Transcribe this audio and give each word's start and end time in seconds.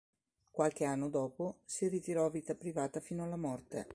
Qualche 0.49 0.85
anno 0.85 1.09
dopo 1.11 1.59
si 1.63 1.87
ritirò 1.87 2.25
a 2.25 2.31
vita 2.31 2.55
privata 2.55 2.99
fino 2.99 3.23
alla 3.23 3.37
morte. 3.37 3.87